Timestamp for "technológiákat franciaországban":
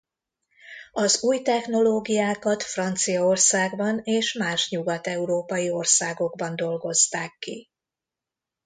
1.41-3.99